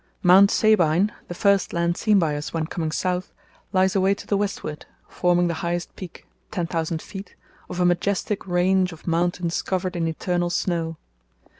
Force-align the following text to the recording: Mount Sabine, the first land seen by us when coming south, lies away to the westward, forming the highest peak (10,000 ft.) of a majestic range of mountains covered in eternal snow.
Mount 0.23 0.49
Sabine, 0.49 1.11
the 1.27 1.35
first 1.35 1.73
land 1.73 1.95
seen 1.95 2.17
by 2.17 2.35
us 2.35 2.51
when 2.51 2.65
coming 2.65 2.91
south, 2.91 3.31
lies 3.71 3.95
away 3.95 4.15
to 4.15 4.25
the 4.25 4.35
westward, 4.35 4.87
forming 5.07 5.47
the 5.47 5.53
highest 5.61 5.95
peak 5.95 6.25
(10,000 6.49 6.97
ft.) 6.99 7.27
of 7.69 7.79
a 7.79 7.85
majestic 7.85 8.47
range 8.47 8.91
of 8.91 9.05
mountains 9.05 9.61
covered 9.61 9.95
in 9.95 10.07
eternal 10.07 10.49
snow. 10.49 10.97